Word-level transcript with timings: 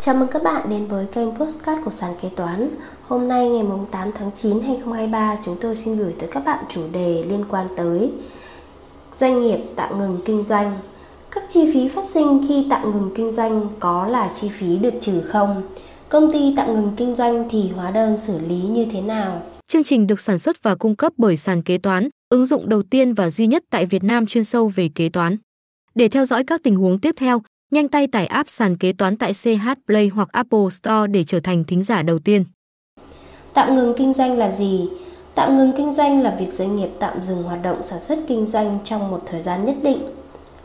Chào 0.00 0.14
mừng 0.14 0.28
các 0.28 0.42
bạn 0.42 0.70
đến 0.70 0.86
với 0.86 1.06
kênh 1.06 1.36
Postcard 1.36 1.84
của 1.84 1.90
Sàn 1.90 2.12
Kế 2.22 2.28
Toán 2.36 2.68
Hôm 3.02 3.28
nay 3.28 3.48
ngày 3.48 3.64
8 3.90 4.10
tháng 4.14 4.30
9 4.34 4.52
2023 4.52 5.36
chúng 5.44 5.56
tôi 5.60 5.76
xin 5.76 5.96
gửi 5.96 6.14
tới 6.18 6.28
các 6.32 6.44
bạn 6.44 6.64
chủ 6.68 6.82
đề 6.92 7.24
liên 7.28 7.44
quan 7.48 7.66
tới 7.76 8.10
Doanh 9.16 9.42
nghiệp 9.42 9.58
tạm 9.76 9.98
ngừng 9.98 10.18
kinh 10.24 10.44
doanh 10.44 10.78
Các 11.30 11.44
chi 11.48 11.70
phí 11.74 11.88
phát 11.88 12.04
sinh 12.04 12.44
khi 12.48 12.66
tạm 12.70 12.92
ngừng 12.92 13.10
kinh 13.14 13.32
doanh 13.32 13.66
có 13.80 14.06
là 14.06 14.30
chi 14.34 14.48
phí 14.48 14.78
được 14.78 14.94
trừ 15.00 15.20
không? 15.20 15.62
Công 16.08 16.32
ty 16.32 16.54
tạm 16.56 16.74
ngừng 16.74 16.92
kinh 16.96 17.14
doanh 17.14 17.48
thì 17.50 17.70
hóa 17.76 17.90
đơn 17.90 18.18
xử 18.18 18.38
lý 18.48 18.60
như 18.60 18.86
thế 18.92 19.00
nào? 19.00 19.42
Chương 19.68 19.84
trình 19.84 20.06
được 20.06 20.20
sản 20.20 20.38
xuất 20.38 20.62
và 20.62 20.74
cung 20.74 20.96
cấp 20.96 21.12
bởi 21.16 21.36
Sàn 21.36 21.62
Kế 21.62 21.78
Toán, 21.78 22.08
ứng 22.28 22.46
dụng 22.46 22.68
đầu 22.68 22.82
tiên 22.82 23.14
và 23.14 23.30
duy 23.30 23.46
nhất 23.46 23.64
tại 23.70 23.86
Việt 23.86 24.04
Nam 24.04 24.26
chuyên 24.26 24.44
sâu 24.44 24.68
về 24.68 24.90
kế 24.94 25.08
toán. 25.08 25.36
Để 25.94 26.08
theo 26.08 26.24
dõi 26.24 26.44
các 26.44 26.62
tình 26.62 26.76
huống 26.76 26.98
tiếp 26.98 27.14
theo, 27.18 27.42
nhanh 27.70 27.88
tay 27.88 28.06
tải 28.06 28.26
app 28.26 28.48
sàn 28.48 28.76
kế 28.76 28.92
toán 28.92 29.16
tại 29.16 29.32
CH 29.32 29.68
Play 29.86 30.08
hoặc 30.08 30.28
Apple 30.32 30.70
Store 30.70 31.06
để 31.10 31.24
trở 31.24 31.40
thành 31.40 31.64
thính 31.64 31.82
giả 31.82 32.02
đầu 32.02 32.18
tiên. 32.18 32.44
Tạm 33.54 33.76
ngừng 33.76 33.94
kinh 33.96 34.14
doanh 34.14 34.38
là 34.38 34.50
gì? 34.50 34.88
Tạm 35.34 35.56
ngừng 35.56 35.72
kinh 35.76 35.92
doanh 35.92 36.22
là 36.22 36.36
việc 36.38 36.52
doanh 36.52 36.76
nghiệp 36.76 36.88
tạm 36.98 37.22
dừng 37.22 37.42
hoạt 37.42 37.62
động 37.62 37.82
sản 37.82 38.00
xuất 38.00 38.18
kinh 38.28 38.46
doanh 38.46 38.78
trong 38.84 39.10
một 39.10 39.22
thời 39.26 39.40
gian 39.40 39.64
nhất 39.64 39.76
định. 39.82 39.98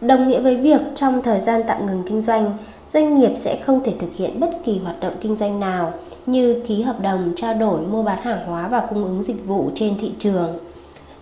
Đồng 0.01 0.27
nghĩa 0.27 0.41
với 0.41 0.57
việc 0.57 0.81
trong 0.95 1.21
thời 1.21 1.39
gian 1.39 1.61
tạm 1.67 1.85
ngừng 1.85 2.03
kinh 2.07 2.21
doanh, 2.21 2.51
doanh 2.93 3.19
nghiệp 3.19 3.31
sẽ 3.35 3.61
không 3.65 3.83
thể 3.83 3.93
thực 3.99 4.15
hiện 4.15 4.39
bất 4.39 4.49
kỳ 4.65 4.77
hoạt 4.77 4.99
động 4.99 5.13
kinh 5.21 5.35
doanh 5.35 5.59
nào 5.59 5.93
như 6.25 6.61
ký 6.67 6.81
hợp 6.81 7.01
đồng, 7.01 7.33
trao 7.35 7.53
đổi, 7.53 7.81
mua 7.81 8.03
bán 8.03 8.21
hàng 8.21 8.45
hóa 8.47 8.67
và 8.67 8.87
cung 8.89 9.03
ứng 9.03 9.23
dịch 9.23 9.45
vụ 9.45 9.71
trên 9.75 9.97
thị 10.01 10.11
trường. 10.19 10.57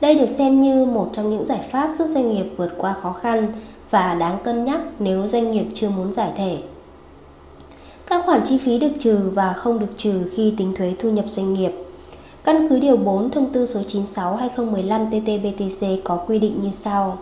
Đây 0.02 0.16
được 0.16 0.30
xem 0.30 0.62
như 0.62 0.86
một 0.86 1.10
trong 1.14 1.30
những 1.30 1.46
giải 1.46 1.60
pháp 1.72 1.94
giúp 1.94 2.06
doanh 2.06 2.30
nghiệp 2.30 2.46
vượt 2.58 2.74
qua 2.78 2.96
khó 3.02 3.14
khăn 3.14 3.54
và 3.94 4.16
đáng 4.16 4.38
cân 4.44 4.66
nhắc 4.66 4.80
nếu 5.00 5.28
doanh 5.28 5.52
nghiệp 5.52 5.66
chưa 5.74 5.90
muốn 5.90 6.14
giải 6.14 6.30
thể. 6.36 6.58
Các 8.08 8.26
khoản 8.26 8.42
chi 8.46 8.58
phí 8.58 8.80
được 8.80 8.92
trừ 9.00 9.20
và 9.34 9.54
không 9.54 9.80
được 9.80 9.94
trừ 9.98 10.30
khi 10.36 10.54
tính 10.58 10.74
thuế 10.76 10.94
thu 11.00 11.10
nhập 11.10 11.26
doanh 11.30 11.54
nghiệp. 11.54 11.72
Căn 12.44 12.70
cứ 12.70 12.80
điều 12.80 12.98
4 12.98 13.30
thông 13.30 13.50
tư 13.50 13.66
số 13.66 13.80
96/2015 13.82 15.10
TT-BTC 15.10 15.98
có 16.04 16.16
quy 16.16 16.40
định 16.40 16.60
như 16.62 16.70
sau. 16.84 17.18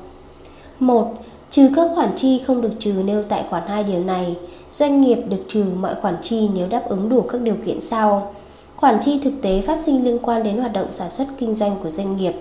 1. 0.79 1.13
Trừ 1.49 1.69
các 1.75 1.91
khoản 1.95 2.09
chi 2.15 2.41
không 2.47 2.61
được 2.61 2.71
trừ 2.79 2.93
nêu 3.05 3.23
tại 3.23 3.45
khoản 3.49 3.63
2 3.67 3.83
điều 3.83 4.03
này, 4.03 4.35
doanh 4.69 5.01
nghiệp 5.01 5.19
được 5.29 5.43
trừ 5.47 5.65
mọi 5.79 5.95
khoản 6.01 6.15
chi 6.21 6.49
nếu 6.53 6.67
đáp 6.67 6.89
ứng 6.89 7.09
đủ 7.09 7.21
các 7.21 7.41
điều 7.41 7.55
kiện 7.65 7.81
sau. 7.81 8.33
Khoản 8.75 8.97
chi 9.01 9.19
thực 9.23 9.33
tế 9.41 9.61
phát 9.61 9.79
sinh 9.79 10.03
liên 10.03 10.19
quan 10.21 10.43
đến 10.43 10.57
hoạt 10.57 10.73
động 10.73 10.91
sản 10.91 11.11
xuất 11.11 11.27
kinh 11.37 11.55
doanh 11.55 11.75
của 11.83 11.89
doanh 11.89 12.17
nghiệp. 12.17 12.33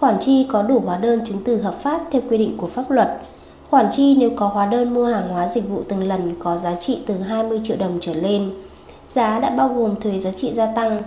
Khoản 0.00 0.16
chi 0.20 0.46
có 0.50 0.62
đủ 0.62 0.82
hóa 0.86 0.98
đơn 0.98 1.20
chứng 1.26 1.38
từ 1.44 1.62
hợp 1.62 1.74
pháp 1.80 2.00
theo 2.10 2.22
quy 2.30 2.38
định 2.38 2.56
của 2.56 2.66
pháp 2.66 2.90
luật 2.90 3.08
Khoản 3.72 3.86
chi 3.90 4.14
nếu 4.18 4.30
có 4.36 4.46
hóa 4.46 4.66
đơn 4.66 4.94
mua 4.94 5.04
hàng 5.04 5.28
hóa 5.28 5.48
dịch 5.48 5.68
vụ 5.68 5.82
từng 5.88 6.08
lần 6.08 6.34
có 6.38 6.58
giá 6.58 6.74
trị 6.74 6.98
từ 7.06 7.14
20 7.18 7.60
triệu 7.64 7.76
đồng 7.76 7.98
trở 8.00 8.14
lên. 8.14 8.50
Giá 9.08 9.38
đã 9.38 9.50
bao 9.50 9.68
gồm 9.68 10.00
thuế 10.00 10.18
giá 10.18 10.30
trị 10.30 10.52
gia 10.52 10.66
tăng. 10.66 11.02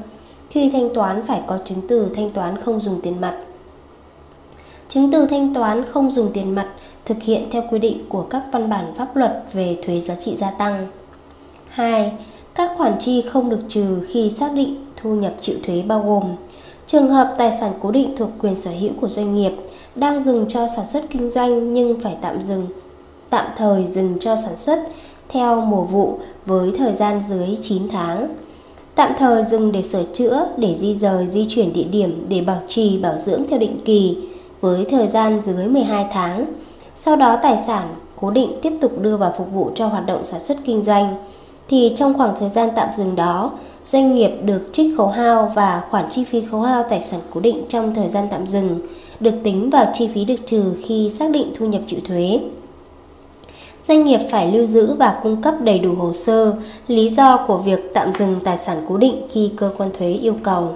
Khi 0.50 0.70
thanh 0.70 0.90
toán 0.94 1.24
phải 1.24 1.42
có 1.48 1.58
chứng 1.66 1.82
từ 1.88 2.12
thanh 2.16 2.30
toán 2.30 2.62
không 2.62 2.80
dùng 2.80 3.02
tiền 3.02 3.22
mặt. 3.22 3.38
Chứng 4.90 5.12
từ 5.12 5.26
thanh 5.26 5.54
toán 5.54 5.86
không 5.86 6.12
dùng 6.12 6.32
tiền 6.34 6.56
mặt 6.56 6.68
thực 7.06 7.24
hiện 7.24 7.48
theo 7.52 7.64
quy 7.72 7.80
định 7.80 8.06
của 8.10 8.22
các 8.22 8.44
văn 8.52 8.70
bản 8.70 8.94
pháp 8.98 9.16
luật 9.16 9.44
về 9.54 9.78
thuế 9.84 10.02
giá 10.02 10.16
trị 10.16 10.36
gia 10.36 10.52
tăng. 10.52 10.88
2. 11.70 12.12
Các 12.56 12.72
khoản 12.78 13.00
chi 13.00 13.22
không 13.22 13.50
được 13.50 13.62
trừ 13.68 14.02
khi 14.08 14.30
xác 14.30 14.54
định 14.54 14.86
thu 14.98 15.16
nhập 15.16 15.34
chịu 15.40 15.56
thuế 15.64 15.82
bao 15.82 16.00
gồm 16.00 16.24
Trường 16.88 17.10
hợp 17.10 17.36
tài 17.38 17.52
sản 17.60 17.72
cố 17.82 17.92
định 17.92 18.14
thuộc 18.18 18.30
quyền 18.42 18.56
sở 18.56 18.72
hữu 18.72 18.92
của 19.02 19.10
doanh 19.10 19.36
nghiệp 19.36 19.52
đang 19.96 20.22
dùng 20.22 20.48
cho 20.48 20.68
sản 20.68 20.86
xuất 20.86 21.04
kinh 21.10 21.30
doanh 21.30 21.74
nhưng 21.74 22.00
phải 22.00 22.18
tạm 22.22 22.42
dừng, 22.42 22.68
tạm 23.30 23.46
thời 23.58 23.86
dừng 23.86 24.18
cho 24.20 24.36
sản 24.36 24.58
xuất 24.58 24.80
theo 25.30 25.62
mùa 25.62 25.84
vụ 25.84 26.20
với 26.46 26.72
thời 26.78 26.94
gian 26.94 27.22
dưới 27.30 27.58
9 27.62 27.90
tháng. 27.90 28.28
Tạm 28.96 29.14
thời 29.18 29.44
dừng 29.44 29.72
để 29.72 29.82
sửa 29.82 30.04
chữa, 30.14 30.48
để 30.58 30.76
di 30.78 30.96
rời, 30.96 31.28
di 31.28 31.46
chuyển 31.50 31.74
địa 31.74 31.84
điểm 31.84 32.26
để 32.30 32.42
bảo 32.42 32.62
trì, 32.68 32.98
bảo 32.98 33.18
dưỡng 33.18 33.44
theo 33.50 33.60
định 33.60 33.80
kỳ 33.86 34.18
với 34.62 34.86
thời 34.92 35.08
gian 35.08 35.42
dưới 35.44 35.68
12 35.68 36.06
tháng. 36.12 36.46
Sau 36.96 37.16
đó 37.16 37.40
tài 37.44 37.58
sản 37.68 37.88
cố 38.16 38.32
định 38.32 38.60
tiếp 38.62 38.74
tục 38.82 39.02
đưa 39.02 39.18
vào 39.18 39.34
phục 39.38 39.48
vụ 39.54 39.72
cho 39.76 39.88
hoạt 39.88 40.06
động 40.06 40.26
sản 40.26 40.40
xuất 40.40 40.58
kinh 40.66 40.82
doanh 40.82 41.16
thì 41.68 41.94
trong 41.96 42.14
khoảng 42.14 42.36
thời 42.40 42.50
gian 42.50 42.70
tạm 42.76 42.90
dừng 42.94 43.16
đó, 43.16 43.52
doanh 43.84 44.16
nghiệp 44.16 44.32
được 44.44 44.70
trích 44.72 44.98
khấu 44.98 45.08
hao 45.08 45.52
và 45.56 45.84
khoản 45.90 46.06
chi 46.10 46.24
phí 46.24 46.42
khấu 46.42 46.62
hao 46.62 46.84
tài 46.84 47.02
sản 47.02 47.20
cố 47.34 47.42
định 47.42 47.66
trong 47.70 47.96
thời 47.96 48.10
gian 48.10 48.28
tạm 48.32 48.48
dừng 48.48 48.80
được 49.20 49.34
tính 49.44 49.70
vào 49.70 49.90
chi 49.94 50.10
phí 50.14 50.26
được 50.26 50.40
trừ 50.46 50.64
khi 50.84 51.12
xác 51.20 51.32
định 51.32 51.54
thu 51.58 51.66
nhập 51.66 51.82
chịu 51.88 52.00
thuế. 52.08 52.40
Doanh 53.84 54.04
nghiệp 54.04 54.20
phải 54.32 54.52
lưu 54.52 54.66
giữ 54.68 54.94
và 54.94 55.20
cung 55.24 55.42
cấp 55.42 55.54
đầy 55.62 55.80
đủ 55.80 55.96
hồ 55.96 56.14
sơ, 56.14 56.56
lý 56.88 57.10
do 57.10 57.38
của 57.48 57.58
việc 57.58 57.94
tạm 57.94 58.14
dừng 58.14 58.36
tài 58.44 58.58
sản 58.58 58.86
cố 58.90 58.98
định 58.98 59.22
khi 59.32 59.52
cơ 59.56 59.72
quan 59.78 59.90
thuế 59.98 60.12
yêu 60.12 60.36
cầu. 60.44 60.76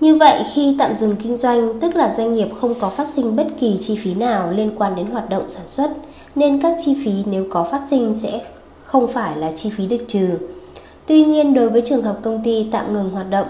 Như 0.00 0.16
vậy, 0.16 0.42
khi 0.54 0.76
tạm 0.78 0.96
dừng 0.96 1.16
kinh 1.16 1.36
doanh, 1.36 1.80
tức 1.80 1.96
là 1.96 2.10
doanh 2.10 2.34
nghiệp 2.34 2.48
không 2.60 2.74
có 2.80 2.88
phát 2.88 3.08
sinh 3.08 3.36
bất 3.36 3.46
kỳ 3.60 3.78
chi 3.80 3.96
phí 3.96 4.14
nào 4.14 4.50
liên 4.50 4.70
quan 4.76 4.94
đến 4.94 5.06
hoạt 5.06 5.30
động 5.30 5.44
sản 5.48 5.68
xuất, 5.68 5.90
nên 6.34 6.62
các 6.62 6.76
chi 6.84 6.96
phí 7.04 7.12
nếu 7.26 7.46
có 7.50 7.64
phát 7.64 7.80
sinh 7.90 8.14
sẽ 8.14 8.40
không 8.84 9.06
phải 9.06 9.36
là 9.36 9.52
chi 9.52 9.70
phí 9.70 9.86
được 9.86 10.04
trừ. 10.08 10.28
Tuy 11.06 11.24
nhiên, 11.24 11.54
đối 11.54 11.70
với 11.70 11.82
trường 11.86 12.02
hợp 12.02 12.18
công 12.22 12.42
ty 12.44 12.66
tạm 12.72 12.92
ngừng 12.92 13.10
hoạt 13.10 13.30
động 13.30 13.46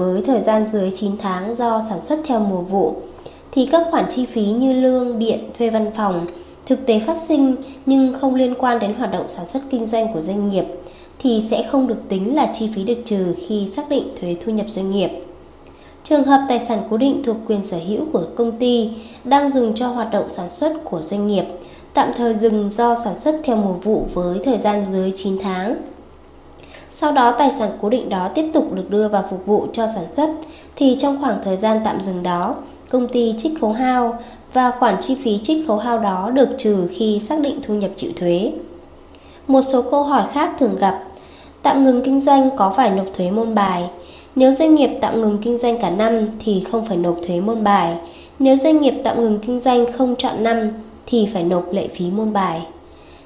với 0.00 0.22
thời 0.22 0.40
gian 0.40 0.64
dưới 0.64 0.90
9 0.90 1.12
tháng 1.18 1.54
do 1.54 1.80
sản 1.88 2.00
xuất 2.00 2.20
theo 2.24 2.40
mùa 2.40 2.60
vụ, 2.60 2.96
thì 3.52 3.66
các 3.66 3.86
khoản 3.90 4.04
chi 4.08 4.26
phí 4.26 4.44
như 4.44 4.72
lương, 4.72 5.18
điện, 5.18 5.50
thuê 5.58 5.70
văn 5.70 5.90
phòng 5.96 6.26
thực 6.66 6.86
tế 6.86 7.00
phát 7.00 7.16
sinh 7.28 7.56
nhưng 7.86 8.14
không 8.20 8.34
liên 8.34 8.54
quan 8.58 8.78
đến 8.78 8.94
hoạt 8.94 9.12
động 9.12 9.28
sản 9.28 9.46
xuất 9.46 9.60
kinh 9.70 9.86
doanh 9.86 10.12
của 10.14 10.20
doanh 10.20 10.50
nghiệp 10.50 10.64
thì 11.18 11.42
sẽ 11.50 11.62
không 11.70 11.86
được 11.86 12.08
tính 12.08 12.34
là 12.34 12.50
chi 12.54 12.68
phí 12.74 12.84
được 12.84 12.98
trừ 13.04 13.34
khi 13.48 13.68
xác 13.68 13.88
định 13.88 14.08
thuế 14.20 14.36
thu 14.44 14.52
nhập 14.52 14.66
doanh 14.68 14.90
nghiệp. 14.90 15.10
Trường 16.04 16.24
hợp 16.24 16.46
tài 16.48 16.60
sản 16.60 16.78
cố 16.90 16.96
định 16.96 17.22
thuộc 17.24 17.36
quyền 17.46 17.62
sở 17.62 17.78
hữu 17.88 18.00
của 18.12 18.24
công 18.36 18.58
ty 18.58 18.90
đang 19.24 19.50
dùng 19.50 19.74
cho 19.74 19.88
hoạt 19.88 20.12
động 20.12 20.28
sản 20.28 20.50
xuất 20.50 20.84
của 20.84 21.02
doanh 21.02 21.26
nghiệp, 21.26 21.44
tạm 21.94 22.10
thời 22.16 22.34
dừng 22.34 22.70
do 22.70 22.94
sản 23.04 23.18
xuất 23.18 23.40
theo 23.44 23.56
mùa 23.56 23.72
vụ 23.72 24.06
với 24.14 24.38
thời 24.44 24.58
gian 24.58 24.84
dưới 24.92 25.12
9 25.14 25.38
tháng 25.42 25.76
sau 26.90 27.12
đó 27.12 27.32
tài 27.32 27.50
sản 27.50 27.70
cố 27.82 27.88
định 27.88 28.08
đó 28.08 28.28
tiếp 28.34 28.50
tục 28.52 28.72
được 28.72 28.90
đưa 28.90 29.08
vào 29.08 29.24
phục 29.30 29.46
vụ 29.46 29.66
cho 29.72 29.86
sản 29.86 30.04
xuất 30.12 30.30
thì 30.76 30.96
trong 31.00 31.20
khoảng 31.20 31.38
thời 31.44 31.56
gian 31.56 31.80
tạm 31.84 32.00
dừng 32.00 32.22
đó, 32.22 32.54
công 32.90 33.08
ty 33.08 33.34
trích 33.38 33.60
khấu 33.60 33.72
hao 33.72 34.18
và 34.52 34.70
khoản 34.70 34.96
chi 35.00 35.16
phí 35.24 35.38
trích 35.42 35.66
khấu 35.66 35.78
hao 35.78 35.98
đó 35.98 36.30
được 36.34 36.48
trừ 36.58 36.88
khi 36.90 37.20
xác 37.20 37.40
định 37.40 37.60
thu 37.62 37.74
nhập 37.74 37.90
chịu 37.96 38.10
thuế. 38.16 38.52
Một 39.46 39.62
số 39.62 39.82
câu 39.82 40.02
hỏi 40.02 40.24
khác 40.32 40.50
thường 40.58 40.76
gặp 40.76 41.04
Tạm 41.62 41.84
ngừng 41.84 42.02
kinh 42.04 42.20
doanh 42.20 42.50
có 42.56 42.72
phải 42.76 42.90
nộp 42.90 43.06
thuế 43.14 43.30
môn 43.30 43.54
bài? 43.54 43.84
Nếu 44.36 44.52
doanh 44.52 44.74
nghiệp 44.74 44.90
tạm 45.00 45.20
ngừng 45.20 45.38
kinh 45.42 45.58
doanh 45.58 45.78
cả 45.78 45.90
năm 45.90 46.28
thì 46.44 46.64
không 46.70 46.86
phải 46.86 46.96
nộp 46.96 47.16
thuế 47.26 47.40
môn 47.40 47.64
bài. 47.64 47.96
Nếu 48.38 48.56
doanh 48.56 48.80
nghiệp 48.80 48.94
tạm 49.04 49.20
ngừng 49.20 49.38
kinh 49.38 49.60
doanh 49.60 49.92
không 49.92 50.16
chọn 50.16 50.42
năm 50.42 50.70
thì 51.06 51.28
phải 51.32 51.42
nộp 51.42 51.72
lệ 51.72 51.88
phí 51.88 52.10
môn 52.10 52.32
bài. 52.32 52.66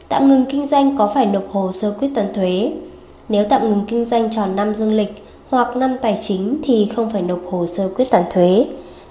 Tạm 0.09 0.29
ngừng 0.29 0.45
kinh 0.45 0.67
doanh 0.67 0.97
có 0.97 1.11
phải 1.15 1.27
nộp 1.27 1.53
hồ 1.53 1.73
sơ 1.73 1.95
quyết 2.01 2.09
toán 2.15 2.35
thuế? 2.35 2.73
Nếu 3.29 3.45
tạm 3.49 3.69
ngừng 3.69 3.85
kinh 3.89 4.05
doanh 4.05 4.31
tròn 4.31 4.57
năm 4.57 4.75
dương 4.75 4.93
lịch 4.95 5.25
hoặc 5.51 5.77
năm 5.77 5.97
tài 6.03 6.19
chính 6.23 6.61
thì 6.65 6.89
không 6.97 7.11
phải 7.11 7.23
nộp 7.23 7.41
hồ 7.51 7.67
sơ 7.67 7.89
quyết 7.97 8.11
toán 8.11 8.25
thuế. 8.31 8.67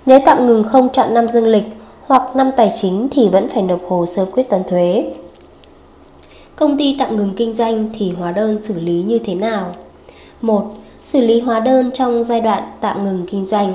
Nếu 0.06 0.20
tạm 0.26 0.46
ngừng 0.46 0.64
không 0.64 0.90
chọn 0.94 1.14
năm 1.14 1.28
dương 1.30 1.48
lịch 1.48 1.64
hoặc 2.06 2.36
năm 2.36 2.52
tài 2.58 2.72
chính 2.76 3.08
thì 3.12 3.30
vẫn 3.30 3.50
phải 3.54 3.64
nộp 3.64 3.80
hồ 3.88 4.06
sơ 4.06 4.26
quyết 4.26 4.50
toán 4.50 4.64
thuế. 4.64 5.14
Công 6.56 6.78
ty 6.78 6.96
tạm 7.00 7.16
ngừng 7.16 7.34
kinh 7.38 7.54
doanh 7.54 7.90
thì 7.98 8.12
hóa 8.12 8.32
đơn 8.32 8.60
xử 8.64 8.80
lý 8.80 9.04
như 9.04 9.20
thế 9.20 9.36
nào? 9.36 9.76
1. 10.42 10.66
Xử 11.04 11.22
lý 11.22 11.40
hóa 11.40 11.60
đơn 11.60 11.92
trong 11.92 12.24
giai 12.24 12.42
đoạn 12.42 12.64
tạm 12.82 13.04
ngừng 13.04 13.26
kinh 13.28 13.46
doanh. 13.46 13.74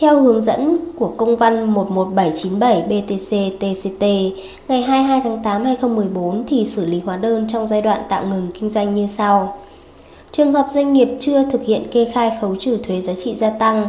Theo 0.00 0.22
hướng 0.22 0.42
dẫn 0.42 0.76
của 0.98 1.12
công 1.16 1.36
văn 1.36 1.74
11797 1.74 2.82
BTC 2.82 3.58
TCT 3.60 4.02
ngày 4.68 4.82
22 4.82 5.20
tháng 5.24 5.42
8 5.42 5.64
2014 5.64 6.44
thì 6.46 6.64
xử 6.64 6.86
lý 6.86 7.00
hóa 7.00 7.16
đơn 7.16 7.46
trong 7.48 7.66
giai 7.66 7.82
đoạn 7.82 8.00
tạm 8.08 8.30
ngừng 8.30 8.48
kinh 8.54 8.68
doanh 8.68 8.94
như 8.94 9.06
sau. 9.06 9.56
Trường 10.32 10.52
hợp 10.52 10.66
doanh 10.70 10.92
nghiệp 10.92 11.08
chưa 11.20 11.44
thực 11.44 11.62
hiện 11.62 11.86
kê 11.92 12.04
khai 12.14 12.32
khấu 12.40 12.56
trừ 12.56 12.78
thuế 12.86 13.00
giá 13.00 13.14
trị 13.14 13.34
gia 13.34 13.50
tăng, 13.50 13.88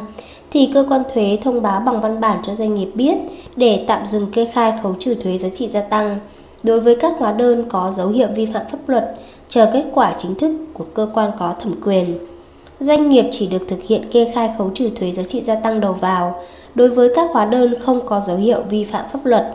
thì 0.51 0.69
cơ 0.73 0.85
quan 0.89 1.03
thuế 1.13 1.37
thông 1.43 1.61
báo 1.61 1.79
bằng 1.79 2.01
văn 2.01 2.19
bản 2.19 2.39
cho 2.43 2.55
doanh 2.55 2.75
nghiệp 2.75 2.89
biết 2.93 3.17
để 3.55 3.83
tạm 3.87 4.05
dừng 4.05 4.31
kê 4.31 4.45
khai 4.45 4.73
khấu 4.83 4.95
trừ 4.99 5.15
thuế 5.15 5.37
giá 5.37 5.49
trị 5.49 5.67
gia 5.67 5.81
tăng 5.81 6.17
đối 6.63 6.79
với 6.79 6.95
các 6.95 7.13
hóa 7.17 7.31
đơn 7.31 7.65
có 7.69 7.91
dấu 7.91 8.07
hiệu 8.07 8.27
vi 8.35 8.45
phạm 8.45 8.65
pháp 8.71 8.89
luật, 8.89 9.15
chờ 9.49 9.69
kết 9.73 9.83
quả 9.93 10.13
chính 10.17 10.35
thức 10.35 10.51
của 10.73 10.85
cơ 10.93 11.07
quan 11.13 11.31
có 11.39 11.55
thẩm 11.59 11.73
quyền 11.85 12.17
doanh 12.79 13.09
nghiệp 13.09 13.25
chỉ 13.31 13.47
được 13.47 13.65
thực 13.67 13.83
hiện 13.83 14.09
kê 14.11 14.31
khai 14.33 14.51
khấu 14.57 14.71
trừ 14.73 14.89
thuế 14.95 15.11
giá 15.11 15.23
trị 15.23 15.41
gia 15.41 15.55
tăng 15.55 15.81
đầu 15.81 15.93
vào, 15.93 16.43
đối 16.75 16.89
với 16.89 17.09
các 17.15 17.29
hóa 17.31 17.45
đơn 17.45 17.73
không 17.81 17.99
có 18.05 18.19
dấu 18.19 18.37
hiệu 18.37 18.61
vi 18.69 18.83
phạm 18.83 19.05
pháp 19.13 19.25
luật. 19.25 19.53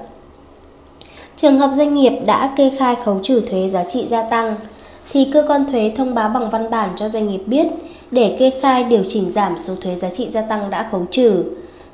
Trường 1.36 1.58
hợp 1.58 1.70
doanh 1.72 1.94
nghiệp 1.94 2.12
đã 2.26 2.54
kê 2.56 2.70
khai 2.78 2.96
khấu 3.04 3.20
trừ 3.22 3.40
thuế 3.40 3.68
giá 3.68 3.84
trị 3.84 4.06
gia 4.08 4.22
tăng, 4.22 4.56
thì 5.12 5.30
cơ 5.32 5.44
quan 5.48 5.64
thuế 5.72 5.92
thông 5.96 6.14
báo 6.14 6.28
bằng 6.28 6.50
văn 6.50 6.70
bản 6.70 6.90
cho 6.96 7.08
doanh 7.08 7.28
nghiệp 7.28 7.42
biết 7.46 7.66
để 8.10 8.36
kê 8.38 8.50
khai 8.60 8.84
điều 8.84 9.02
chỉnh 9.08 9.32
giảm 9.32 9.58
số 9.58 9.74
thuế 9.80 9.94
giá 9.94 10.10
trị 10.10 10.30
gia 10.30 10.42
tăng 10.42 10.70
đã 10.70 10.88
khấu 10.90 11.06
trừ. 11.10 11.44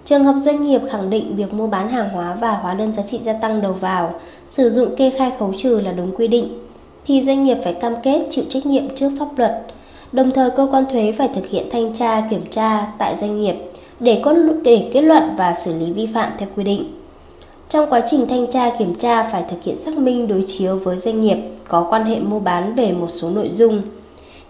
Trường 0.05 0.25
hợp 0.25 0.35
doanh 0.39 0.67
nghiệp 0.67 0.81
khẳng 0.91 1.11
định 1.11 1.37
việc 1.37 1.55
mua 1.55 1.67
bán 1.67 1.89
hàng 1.89 2.09
hóa 2.09 2.37
và 2.41 2.53
hóa 2.53 2.75
đơn 2.75 2.95
giá 2.95 3.03
trị 3.03 3.19
gia 3.19 3.33
tăng 3.33 3.63
đầu 3.63 3.73
vào, 3.73 4.15
sử 4.49 4.71
dụng 4.71 4.97
kê 4.97 5.11
khai 5.11 5.33
khấu 5.39 5.53
trừ 5.57 5.81
là 5.85 5.93
đúng 5.93 6.17
quy 6.17 6.29
định, 6.29 6.59
thì 7.07 7.23
doanh 7.23 7.45
nghiệp 7.45 7.57
phải 7.65 7.75
cam 7.75 7.95
kết 8.03 8.27
chịu 8.31 8.45
trách 8.49 8.67
nhiệm 8.67 8.97
trước 8.97 9.11
pháp 9.19 9.39
luật. 9.39 9.63
Đồng 10.13 10.31
thời 10.31 10.51
cơ 10.51 10.69
quan 10.71 10.85
thuế 10.93 11.13
phải 11.13 11.29
thực 11.35 11.49
hiện 11.51 11.67
thanh 11.73 11.93
tra 11.93 12.21
kiểm 12.31 12.43
tra 12.51 12.87
tại 12.99 13.17
doanh 13.17 13.41
nghiệp 13.41 13.55
để 14.01 14.21
có 14.25 14.35
để 14.65 14.91
kết 14.93 15.03
luận 15.03 15.23
và 15.37 15.55
xử 15.55 15.79
lý 15.79 15.93
vi 15.93 16.07
phạm 16.07 16.33
theo 16.39 16.49
quy 16.57 16.65
định. 16.65 16.85
Trong 17.69 17.91
quá 17.91 18.01
trình 18.11 18.27
thanh 18.29 18.51
tra 18.51 18.71
kiểm 18.79 18.95
tra 18.95 19.23
phải 19.23 19.45
thực 19.51 19.63
hiện 19.63 19.77
xác 19.77 19.99
minh 19.99 20.29
đối 20.29 20.45
chiếu 20.47 20.77
với 20.77 20.97
doanh 20.97 21.21
nghiệp 21.21 21.37
có 21.69 21.87
quan 21.91 22.05
hệ 22.05 22.21
mua 22.21 22.41
bán 22.41 22.75
về 22.75 22.93
một 22.93 23.09
số 23.11 23.31
nội 23.31 23.51
dung. 23.53 23.83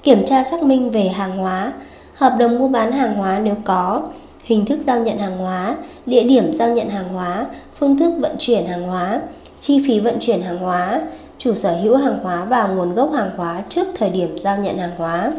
Kiểm 0.03 0.25
tra 0.27 0.45
xác 0.45 0.63
minh 0.63 0.91
về 0.91 1.09
hàng 1.09 1.39
hóa, 1.39 1.73
hợp 2.15 2.37
đồng 2.39 2.59
mua 2.59 2.69
bán 2.69 2.93
hàng 2.93 3.15
hóa 3.15 3.39
nếu 3.39 3.55
có, 3.65 4.03
hình 4.45 4.65
thức 4.65 4.79
giao 4.87 5.01
nhận 5.01 5.19
hàng 5.19 5.39
hóa, 5.39 5.77
địa 6.07 6.23
điểm 6.23 6.53
giao 6.53 6.69
nhận 6.69 6.89
hàng 6.89 7.09
hóa, 7.09 7.47
phương 7.79 7.97
thức 7.99 8.13
vận 8.19 8.37
chuyển 8.39 8.67
hàng 8.67 8.83
hóa, 8.83 9.21
chi 9.61 9.83
phí 9.87 10.01
vận 10.01 10.17
chuyển 10.21 10.43
hàng 10.43 10.59
hóa, 10.59 11.01
chủ 11.41 11.55
sở 11.55 11.77
hữu 11.77 11.97
hàng 11.97 12.19
hóa 12.23 12.45
và 12.45 12.67
nguồn 12.67 12.95
gốc 12.95 13.13
hàng 13.13 13.31
hóa 13.37 13.63
trước 13.69 13.87
thời 13.99 14.11
điểm 14.11 14.39
giao 14.39 14.59
nhận 14.59 14.79
hàng 14.79 14.97
hóa. 14.97 15.33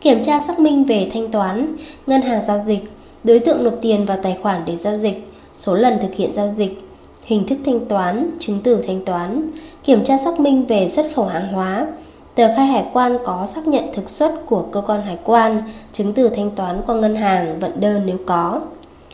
Kiểm 0.00 0.22
tra 0.22 0.40
xác 0.40 0.60
minh 0.60 0.84
về 0.84 1.10
thanh 1.12 1.30
toán, 1.30 1.76
ngân 2.06 2.22
hàng 2.22 2.44
giao 2.44 2.62
dịch, 2.66 2.92
đối 3.24 3.38
tượng 3.38 3.64
nộp 3.64 3.74
tiền 3.82 4.06
vào 4.06 4.18
tài 4.22 4.38
khoản 4.42 4.62
để 4.66 4.76
giao 4.76 4.96
dịch, 4.96 5.30
số 5.54 5.74
lần 5.74 5.98
thực 6.02 6.14
hiện 6.14 6.34
giao 6.34 6.48
dịch, 6.48 6.82
hình 7.22 7.46
thức 7.46 7.58
thanh 7.66 7.86
toán, 7.86 8.30
chứng 8.38 8.60
từ 8.64 8.80
thanh 8.86 9.04
toán, 9.04 9.50
kiểm 9.84 10.04
tra 10.04 10.18
xác 10.18 10.40
minh 10.40 10.66
về 10.66 10.88
xuất 10.88 11.06
khẩu 11.14 11.24
hàng 11.24 11.52
hóa, 11.52 11.86
tờ 12.34 12.48
khai 12.56 12.66
hải 12.66 12.84
quan 12.92 13.18
có 13.24 13.46
xác 13.46 13.66
nhận 13.66 13.84
thực 13.92 14.10
xuất 14.10 14.46
của 14.46 14.62
cơ 14.72 14.80
quan 14.80 15.02
hải 15.02 15.18
quan, 15.24 15.62
chứng 15.92 16.12
từ 16.12 16.28
thanh 16.28 16.50
toán 16.50 16.80
qua 16.86 16.94
ngân 16.94 17.16
hàng, 17.16 17.60
vận 17.60 17.80
đơn 17.80 18.02
nếu 18.06 18.16
có. 18.26 18.60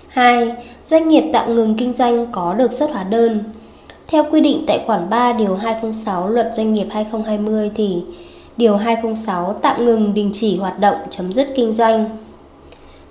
2. 0.09 0.53
Doanh 0.85 1.09
nghiệp 1.09 1.31
tạm 1.33 1.55
ngừng 1.55 1.77
kinh 1.79 1.93
doanh 1.93 2.27
có 2.33 2.55
được 2.55 2.73
xuất 2.73 2.91
hóa 2.91 3.03
đơn. 3.03 3.45
Theo 4.11 4.25
quy 4.31 4.41
định 4.41 4.65
tại 4.67 4.85
khoản 4.87 5.11
3 5.11 5.33
điều 5.33 5.57
206 5.57 6.29
Luật 6.29 6.51
Doanh 6.55 6.75
nghiệp 6.75 6.87
2020 6.91 7.71
thì 7.75 8.03
điều 8.57 8.77
206 8.77 9.57
tạm 9.63 9.85
ngừng 9.85 10.15
đình 10.15 10.31
chỉ 10.35 10.59
hoạt 10.59 10.79
động 10.79 10.97
chấm 11.11 11.33
dứt 11.33 11.49
kinh 11.57 11.73
doanh. 11.73 12.05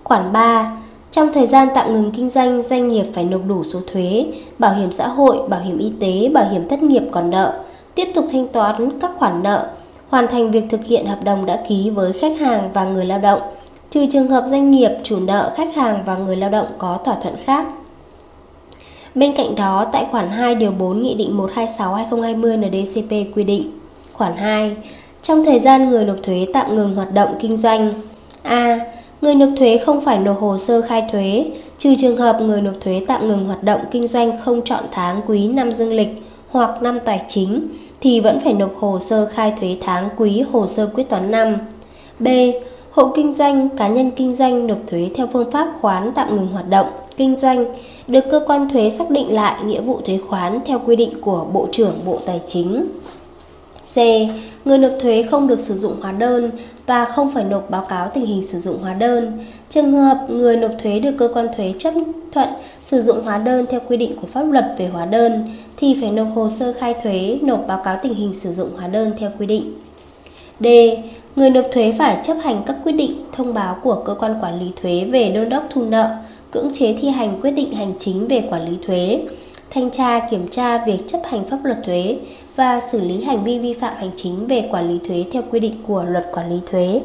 Khoản 0.03 0.33
3 0.33 0.77
trong 1.11 1.33
thời 1.33 1.47
gian 1.47 1.67
tạm 1.75 1.93
ngừng 1.93 2.11
kinh 2.11 2.29
doanh, 2.29 2.63
doanh 2.63 2.87
nghiệp 2.87 3.05
phải 3.13 3.23
nộp 3.23 3.41
đủ 3.47 3.63
số 3.63 3.79
thuế, 3.91 4.25
bảo 4.59 4.73
hiểm 4.73 4.91
xã 4.91 5.07
hội, 5.07 5.47
bảo 5.49 5.59
hiểm 5.59 5.77
y 5.77 5.91
tế, 5.99 6.29
bảo 6.33 6.49
hiểm 6.51 6.67
thất 6.67 6.83
nghiệp 6.83 7.03
còn 7.11 7.29
nợ, 7.29 7.59
tiếp 7.95 8.07
tục 8.15 8.25
thanh 8.31 8.47
toán 8.47 8.99
các 8.99 9.11
khoản 9.17 9.43
nợ, 9.43 9.69
hoàn 10.09 10.27
thành 10.27 10.51
việc 10.51 10.63
thực 10.69 10.83
hiện 10.85 11.05
hợp 11.05 11.23
đồng 11.23 11.45
đã 11.45 11.63
ký 11.67 11.89
với 11.89 12.13
khách 12.13 12.39
hàng 12.39 12.69
và 12.73 12.85
người 12.85 13.05
lao 13.05 13.19
động, 13.19 13.41
trừ 13.89 14.05
trường 14.11 14.27
hợp 14.27 14.43
doanh 14.45 14.71
nghiệp, 14.71 14.91
chủ 15.03 15.19
nợ, 15.19 15.53
khách 15.55 15.75
hàng 15.75 16.03
và 16.05 16.17
người 16.17 16.35
lao 16.35 16.49
động 16.49 16.67
có 16.77 16.99
thỏa 17.05 17.15
thuận 17.15 17.35
khác. 17.45 17.65
Bên 19.17 19.33
cạnh 19.37 19.55
đó, 19.55 19.85
tại 19.91 20.05
khoản 20.11 20.29
2 20.29 20.55
điều 20.55 20.71
4 20.71 21.01
Nghị 21.01 21.15
định 21.15 21.37
126/2020 21.37 22.57
NDCP 22.57 23.35
quy 23.35 23.43
định: 23.43 23.71
Khoản 24.13 24.37
2, 24.37 24.75
trong 25.21 25.45
thời 25.45 25.59
gian 25.59 25.89
người 25.89 26.05
nộp 26.05 26.15
thuế 26.23 26.47
tạm 26.53 26.75
ngừng 26.75 26.95
hoạt 26.95 27.13
động 27.13 27.35
kinh 27.39 27.57
doanh, 27.57 27.91
a 28.43 28.79
người 29.21 29.35
nộp 29.35 29.49
thuế 29.57 29.77
không 29.77 30.01
phải 30.01 30.17
nộp 30.17 30.39
hồ 30.39 30.57
sơ 30.57 30.81
khai 30.81 31.03
thuế, 31.11 31.45
trừ 31.77 31.95
trường 31.95 32.17
hợp 32.17 32.41
người 32.41 32.61
nộp 32.61 32.73
thuế 32.81 33.01
tạm 33.07 33.27
ngừng 33.27 33.45
hoạt 33.45 33.63
động 33.63 33.81
kinh 33.91 34.07
doanh 34.07 34.31
không 34.43 34.61
chọn 34.65 34.83
tháng 34.91 35.21
quý 35.27 35.47
năm 35.47 35.71
dương 35.71 35.93
lịch 35.93 36.23
hoặc 36.49 36.81
năm 36.81 36.99
tài 37.05 37.21
chính 37.27 37.67
thì 38.01 38.19
vẫn 38.19 38.39
phải 38.39 38.53
nộp 38.53 38.75
hồ 38.79 38.99
sơ 38.99 39.25
khai 39.25 39.53
thuế 39.59 39.77
tháng 39.81 40.09
quý 40.17 40.43
hồ 40.51 40.67
sơ 40.67 40.89
quyết 40.93 41.09
toán 41.09 41.31
năm. 41.31 41.57
B. 42.19 42.27
Hộ 42.91 43.11
kinh 43.15 43.33
doanh, 43.33 43.69
cá 43.69 43.87
nhân 43.87 44.11
kinh 44.11 44.35
doanh 44.35 44.67
nộp 44.67 44.77
thuế 44.87 45.09
theo 45.15 45.27
phương 45.33 45.51
pháp 45.51 45.67
khoán 45.81 46.11
tạm 46.15 46.35
ngừng 46.35 46.47
hoạt 46.47 46.69
động, 46.69 46.87
kinh 47.17 47.35
doanh, 47.35 47.65
được 48.07 48.23
cơ 48.31 48.41
quan 48.47 48.69
thuế 48.69 48.89
xác 48.89 49.09
định 49.09 49.35
lại 49.35 49.63
nghĩa 49.63 49.81
vụ 49.81 50.01
thuế 50.05 50.17
khoán 50.17 50.59
theo 50.65 50.81
quy 50.85 50.95
định 50.95 51.21
của 51.21 51.45
Bộ 51.53 51.67
trưởng 51.71 51.93
Bộ 52.05 52.19
Tài 52.25 52.41
chính. 52.47 52.87
C. 53.93 53.97
Người 54.65 54.77
nộp 54.77 54.91
thuế 54.99 55.23
không 55.23 55.47
được 55.47 55.59
sử 55.59 55.77
dụng 55.77 55.93
hóa 56.01 56.11
đơn 56.11 56.51
và 56.85 57.05
không 57.05 57.31
phải 57.33 57.43
nộp 57.43 57.69
báo 57.69 57.85
cáo 57.89 58.09
tình 58.13 58.25
hình 58.25 58.43
sử 58.43 58.59
dụng 58.59 58.77
hóa 58.81 58.93
đơn. 58.93 59.31
Trường 59.69 59.91
hợp 59.91 60.25
người 60.29 60.57
nộp 60.57 60.71
thuế 60.83 60.99
được 60.99 61.11
cơ 61.17 61.29
quan 61.33 61.47
thuế 61.57 61.73
chấp 61.79 61.93
thuận 62.31 62.49
sử 62.83 63.01
dụng 63.01 63.21
hóa 63.23 63.37
đơn 63.37 63.65
theo 63.69 63.79
quy 63.87 63.97
định 63.97 64.15
của 64.21 64.27
pháp 64.27 64.43
luật 64.43 64.65
về 64.77 64.87
hóa 64.87 65.05
đơn 65.05 65.49
thì 65.77 65.97
phải 66.01 66.11
nộp 66.11 66.27
hồ 66.35 66.49
sơ 66.49 66.73
khai 66.79 66.95
thuế, 67.03 67.37
nộp 67.41 67.67
báo 67.67 67.81
cáo 67.83 67.97
tình 68.03 68.13
hình 68.13 68.35
sử 68.35 68.53
dụng 68.53 68.69
hóa 68.77 68.87
đơn 68.87 69.11
theo 69.19 69.29
quy 69.39 69.45
định. 69.45 69.73
D. 70.59 70.65
Người 71.35 71.49
nộp 71.49 71.65
thuế 71.73 71.93
phải 71.97 72.17
chấp 72.23 72.33
hành 72.43 72.63
các 72.65 72.75
quyết 72.83 72.91
định, 72.91 73.15
thông 73.31 73.53
báo 73.53 73.77
của 73.83 73.95
cơ 73.95 74.13
quan 74.13 74.35
quản 74.41 74.59
lý 74.59 74.71
thuế 74.81 75.05
về 75.11 75.29
đôn 75.29 75.49
đốc 75.49 75.63
thu 75.69 75.83
nợ, 75.83 76.15
cưỡng 76.51 76.73
chế 76.73 76.95
thi 77.01 77.09
hành 77.09 77.41
quyết 77.41 77.51
định 77.51 77.71
hành 77.73 77.93
chính 77.99 78.27
về 78.27 78.47
quản 78.49 78.65
lý 78.69 78.77
thuế, 78.87 79.25
thanh 79.69 79.89
tra 79.91 80.19
kiểm 80.31 80.47
tra 80.47 80.85
việc 80.85 80.97
chấp 81.07 81.19
hành 81.25 81.47
pháp 81.47 81.59
luật 81.63 81.77
thuế 81.83 82.17
và 82.55 82.79
xử 82.79 83.01
lý 83.01 83.23
hành 83.23 83.43
vi 83.43 83.59
vi 83.59 83.73
phạm 83.73 83.93
hành 83.97 84.11
chính 84.15 84.47
về 84.47 84.67
quản 84.71 84.89
lý 84.89 84.99
thuế 85.07 85.25
theo 85.31 85.43
quy 85.51 85.59
định 85.59 85.75
của 85.87 86.03
Luật 86.03 86.29
Quản 86.33 86.49
lý 86.49 86.59
thuế. 86.65 87.01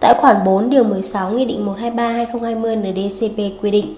Tại 0.00 0.14
khoản 0.20 0.36
4 0.44 0.70
điều 0.70 0.84
16 0.84 1.30
Nghị 1.30 1.44
định 1.44 1.66
123/2020 1.66 2.76
NDCP 2.76 3.62
quy 3.62 3.70
định. 3.70 3.94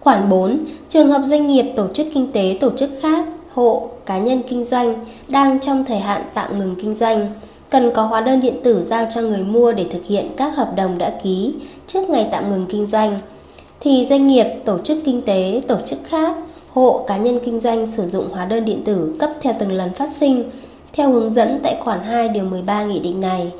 Khoản 0.00 0.28
4, 0.28 0.58
trường 0.88 1.08
hợp 1.08 1.22
doanh 1.24 1.46
nghiệp, 1.46 1.72
tổ 1.76 1.88
chức 1.88 2.06
kinh 2.14 2.32
tế, 2.32 2.56
tổ 2.60 2.70
chức 2.76 2.90
khác, 3.02 3.26
hộ, 3.52 3.88
cá 4.06 4.18
nhân 4.18 4.42
kinh 4.48 4.64
doanh 4.64 4.94
đang 5.28 5.60
trong 5.60 5.84
thời 5.84 5.98
hạn 5.98 6.22
tạm 6.34 6.58
ngừng 6.58 6.74
kinh 6.82 6.94
doanh, 6.94 7.28
cần 7.72 7.90
có 7.94 8.02
hóa 8.02 8.20
đơn 8.20 8.40
điện 8.40 8.54
tử 8.62 8.84
giao 8.84 9.06
cho 9.14 9.20
người 9.20 9.42
mua 9.42 9.72
để 9.72 9.86
thực 9.90 10.04
hiện 10.06 10.28
các 10.36 10.56
hợp 10.56 10.72
đồng 10.76 10.98
đã 10.98 11.12
ký 11.22 11.54
trước 11.86 12.10
ngày 12.10 12.28
tạm 12.32 12.50
ngừng 12.50 12.66
kinh 12.68 12.86
doanh 12.86 13.18
thì 13.80 14.04
doanh 14.04 14.26
nghiệp, 14.26 14.46
tổ 14.64 14.78
chức 14.78 14.98
kinh 15.04 15.22
tế, 15.22 15.62
tổ 15.68 15.76
chức 15.84 15.98
khác, 16.04 16.36
hộ, 16.68 17.04
cá 17.06 17.16
nhân 17.16 17.38
kinh 17.44 17.60
doanh 17.60 17.86
sử 17.86 18.06
dụng 18.06 18.28
hóa 18.32 18.44
đơn 18.44 18.64
điện 18.64 18.82
tử 18.84 19.16
cấp 19.18 19.30
theo 19.40 19.54
từng 19.58 19.72
lần 19.72 19.92
phát 19.92 20.08
sinh 20.10 20.44
theo 20.92 21.10
hướng 21.10 21.32
dẫn 21.32 21.60
tại 21.62 21.76
khoản 21.80 22.00
2 22.00 22.28
điều 22.28 22.44
13 22.44 22.84
nghị 22.84 23.00
định 23.00 23.20
này. 23.20 23.52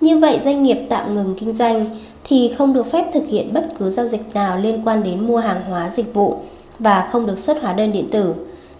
Như 0.00 0.18
vậy 0.18 0.38
doanh 0.38 0.62
nghiệp 0.62 0.78
tạm 0.88 1.14
ngừng 1.14 1.34
kinh 1.38 1.52
doanh 1.52 1.86
thì 2.24 2.54
không 2.58 2.72
được 2.72 2.90
phép 2.90 3.10
thực 3.14 3.24
hiện 3.28 3.52
bất 3.52 3.68
cứ 3.78 3.90
giao 3.90 4.06
dịch 4.06 4.34
nào 4.34 4.58
liên 4.58 4.82
quan 4.84 5.02
đến 5.02 5.26
mua 5.26 5.38
hàng 5.38 5.62
hóa 5.68 5.90
dịch 5.90 6.14
vụ 6.14 6.36
và 6.78 7.08
không 7.12 7.26
được 7.26 7.38
xuất 7.38 7.62
hóa 7.62 7.72
đơn 7.72 7.92
điện 7.92 8.08
tử. 8.10 8.34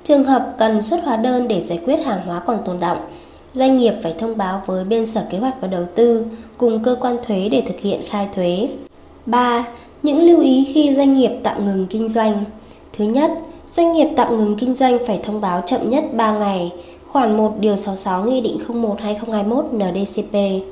Trường 0.04 0.24
hợp 0.24 0.54
cần 0.58 0.82
xuất 0.82 1.04
hóa 1.04 1.16
đơn 1.16 1.48
để 1.48 1.60
giải 1.60 1.80
quyết 1.84 1.96
hàng 2.04 2.20
hóa 2.26 2.42
còn 2.46 2.58
tồn 2.64 2.80
động, 2.80 2.98
doanh 3.54 3.78
nghiệp 3.78 3.94
phải 4.02 4.14
thông 4.18 4.36
báo 4.36 4.62
với 4.66 4.84
bên 4.84 5.06
Sở 5.06 5.22
Kế 5.30 5.38
hoạch 5.38 5.54
và 5.60 5.68
Đầu 5.68 5.84
tư 5.94 6.24
cùng 6.58 6.82
cơ 6.82 6.96
quan 7.00 7.16
thuế 7.26 7.48
để 7.48 7.62
thực 7.68 7.80
hiện 7.80 8.00
khai 8.08 8.28
thuế. 8.34 8.68
3. 9.26 9.64
Những 10.02 10.22
lưu 10.22 10.40
ý 10.40 10.64
khi 10.74 10.94
doanh 10.96 11.14
nghiệp 11.14 11.30
tạm 11.42 11.64
ngừng 11.64 11.86
kinh 11.90 12.08
doanh. 12.08 12.44
Thứ 12.92 13.04
nhất, 13.04 13.30
doanh 13.70 13.92
nghiệp 13.92 14.08
tạm 14.16 14.36
ngừng 14.36 14.56
kinh 14.58 14.74
doanh 14.74 14.98
phải 15.06 15.20
thông 15.22 15.40
báo 15.40 15.62
chậm 15.66 15.90
nhất 15.90 16.04
3 16.12 16.32
ngày, 16.32 16.72
khoản 17.08 17.36
1 17.36 17.52
điều 17.60 17.76
66 17.76 18.24
Nghị 18.24 18.40
định 18.40 18.58
01/2021 18.68 19.62
NDCP. 19.72 20.62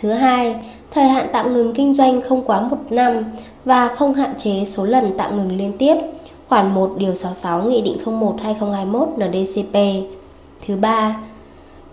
Thứ 0.00 0.10
hai, 0.10 0.56
thời 0.90 1.04
hạn 1.04 1.26
tạm 1.32 1.52
ngừng 1.52 1.74
kinh 1.74 1.94
doanh 1.94 2.22
không 2.22 2.42
quá 2.42 2.60
1 2.60 2.76
năm 2.90 3.24
và 3.64 3.88
không 3.88 4.14
hạn 4.14 4.34
chế 4.38 4.64
số 4.66 4.84
lần 4.84 5.12
tạm 5.18 5.36
ngừng 5.36 5.58
liên 5.58 5.72
tiếp, 5.78 5.96
khoản 6.48 6.74
1 6.74 6.94
điều 6.98 7.14
66 7.14 7.62
Nghị 7.62 7.82
định 7.82 7.96
01/2021 8.04 9.06
NDCP. 9.18 9.78
Thứ 10.66 10.76
ba, 10.76 11.16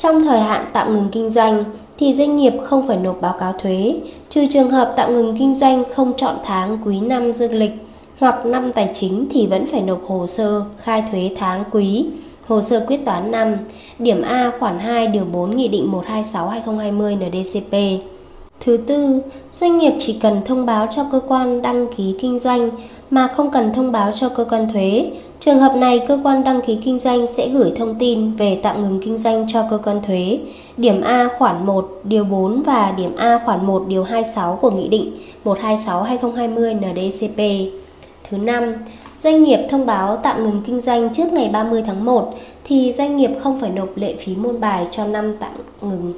trong 0.02 0.24
thời 0.24 0.40
hạn 0.40 0.66
tạm 0.74 0.94
ngừng 0.94 1.10
kinh 1.12 1.30
doanh 1.30 1.64
thì 1.98 2.14
doanh 2.14 2.38
nghiệp 2.38 2.54
không 2.64 2.88
phải 2.88 2.98
nộp 2.98 3.22
báo 3.22 3.36
cáo 3.40 3.54
thuế, 3.54 3.96
trừ 4.30 4.46
trường 4.50 4.70
hợp 4.70 4.94
tạm 4.96 5.14
ngừng 5.14 5.38
kinh 5.38 5.56
doanh 5.56 5.84
không 5.96 6.14
chọn 6.18 6.36
tháng 6.44 6.78
quý 6.86 7.00
năm 7.00 7.34
dương 7.34 7.54
lịch 7.54 7.72
hoặc 8.20 8.46
năm 8.46 8.74
tài 8.74 8.90
chính 8.94 9.26
thì 9.32 9.48
vẫn 9.48 9.66
phải 9.66 9.82
nộp 9.82 10.02
hồ 10.08 10.28
sơ 10.28 10.64
khai 10.84 11.04
thuế 11.12 11.32
tháng 11.38 11.64
quý, 11.72 12.06
hồ 12.48 12.62
sơ 12.62 12.86
quyết 12.88 13.06
toán 13.06 13.32
năm, 13.32 13.58
điểm 14.00 14.22
A 14.22 14.52
khoản 14.60 14.80
2 14.80 15.08
điều 15.08 15.26
4 15.34 15.58
Nghị 15.58 15.68
định 15.68 15.92
126/2020 15.92 17.16
NDCP. 17.16 18.04
Thứ 18.60 18.78
tư, 18.78 19.22
doanh 19.54 19.78
nghiệp 19.78 19.94
chỉ 20.00 20.14
cần 20.22 20.42
thông 20.46 20.66
báo 20.66 20.88
cho 20.96 21.06
cơ 21.12 21.20
quan 21.28 21.62
đăng 21.62 21.88
ký 21.98 22.16
kinh 22.20 22.40
doanh 22.40 22.70
mà 23.10 23.28
không 23.28 23.52
cần 23.52 23.74
thông 23.74 23.92
báo 23.92 24.12
cho 24.12 24.30
cơ 24.30 24.46
quan 24.50 24.74
thuế. 24.74 25.12
Trường 25.46 25.60
hợp 25.60 25.76
này, 25.76 26.02
cơ 26.08 26.20
quan 26.24 26.44
đăng 26.44 26.62
ký 26.62 26.78
kinh 26.84 27.00
doanh 27.00 27.28
sẽ 27.28 27.50
gửi 27.50 27.72
thông 27.76 27.96
tin 27.96 28.36
về 28.36 28.60
tạm 28.64 28.82
ngừng 28.82 29.00
kinh 29.04 29.18
doanh 29.18 29.46
cho 29.48 29.66
cơ 29.70 29.78
quan 29.78 30.02
thuế. 30.08 30.40
Điểm 30.78 31.02
A 31.02 31.28
khoản 31.38 31.66
1 31.66 31.90
điều 32.04 32.24
4 32.24 32.64
và 32.64 32.94
điểm 32.98 33.16
A 33.18 33.40
khoản 33.46 33.66
1 33.66 33.84
điều 33.88 34.04
26 34.04 34.60
của 34.62 34.72
Nghị 34.72 34.88
định 34.88 35.12
126/2020 35.44 36.74
NDCP. 36.74 37.40
Thứ 38.30 38.38
năm, 38.38 38.74
doanh 39.18 39.44
nghiệp 39.44 39.60
thông 39.70 39.86
báo 39.86 40.16
tạm 40.16 40.44
ngừng 40.44 40.62
kinh 40.66 40.80
doanh 40.80 41.14
trước 41.14 41.34
ngày 41.34 41.50
30 41.54 41.84
tháng 41.88 42.06
1 42.06 42.34
thì 42.64 42.94
doanh 42.94 43.18
nghiệp 43.18 43.32
không 43.44 43.60
phải 43.60 43.70
nộp 43.70 43.98
lệ 43.98 44.16
phí 44.20 44.36
môn 44.36 44.60
bài 44.60 44.88
cho 44.92 45.06
năm 45.06 45.36
tạm 45.40 45.52
ngừng. 45.82 46.14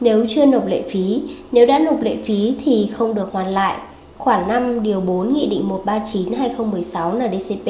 Nếu 0.00 0.26
chưa 0.28 0.46
nộp 0.46 0.66
lệ 0.66 0.82
phí, 0.88 1.22
nếu 1.52 1.66
đã 1.66 1.78
nộp 1.78 2.02
lệ 2.02 2.16
phí 2.24 2.54
thì 2.64 2.88
không 2.92 3.14
được 3.14 3.28
hoàn 3.32 3.48
lại. 3.48 3.76
Khoản 4.18 4.48
5 4.48 4.82
điều 4.82 5.00
4 5.00 5.34
Nghị 5.34 5.46
định 5.46 5.68
139/2016 5.68 7.12
NDCP 7.18 7.66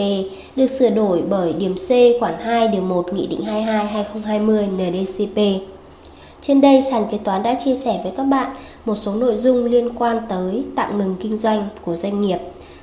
được 0.56 0.66
sửa 0.66 0.90
đổi 0.90 1.22
bởi 1.30 1.52
điểm 1.52 1.74
C 1.74 2.20
khoản 2.20 2.34
2 2.40 2.68
điều 2.68 2.82
1 2.82 3.12
Nghị 3.12 3.26
định 3.26 3.40
22/2020 3.44 4.66
NDCP. 4.66 5.60
Trên 6.40 6.60
đây 6.60 6.82
sàn 6.90 7.04
kế 7.10 7.18
toán 7.18 7.42
đã 7.42 7.54
chia 7.64 7.74
sẻ 7.74 8.00
với 8.02 8.12
các 8.16 8.24
bạn 8.24 8.50
một 8.84 8.94
số 8.94 9.14
nội 9.14 9.38
dung 9.38 9.64
liên 9.64 9.90
quan 9.98 10.20
tới 10.28 10.64
tạm 10.76 10.98
ngừng 10.98 11.16
kinh 11.20 11.36
doanh 11.36 11.68
của 11.84 11.94
doanh 11.94 12.22
nghiệp 12.22 12.38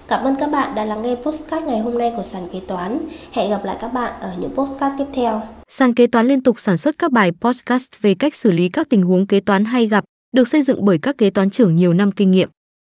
Cảm 0.07 0.23
ơn 0.23 0.35
các 0.39 0.47
bạn 0.47 0.75
đã 0.75 0.85
lắng 0.85 1.01
nghe 1.01 1.15
postcard 1.15 1.65
ngày 1.65 1.79
hôm 1.79 1.97
nay 1.97 2.13
của 2.15 2.23
sàn 2.23 2.43
kế 2.53 2.59
toán. 2.67 2.97
Hẹn 3.31 3.49
gặp 3.49 3.65
lại 3.65 3.77
các 3.81 3.87
bạn 3.87 4.13
ở 4.21 4.31
những 4.39 4.51
postcard 4.55 4.95
tiếp 4.97 5.05
theo. 5.13 5.41
Sàn 5.67 5.93
kế 5.93 6.07
toán 6.07 6.27
liên 6.27 6.43
tục 6.43 6.59
sản 6.59 6.77
xuất 6.77 6.97
các 6.97 7.11
bài 7.11 7.31
podcast 7.41 7.87
về 8.01 8.15
cách 8.15 8.35
xử 8.35 8.51
lý 8.51 8.69
các 8.69 8.89
tình 8.89 9.03
huống 9.03 9.27
kế 9.27 9.39
toán 9.39 9.65
hay 9.65 9.87
gặp, 9.87 10.03
được 10.35 10.47
xây 10.47 10.61
dựng 10.61 10.85
bởi 10.85 10.97
các 10.97 11.17
kế 11.17 11.29
toán 11.29 11.49
trưởng 11.49 11.75
nhiều 11.75 11.93
năm 11.93 12.11
kinh 12.11 12.31
nghiệm. 12.31 12.49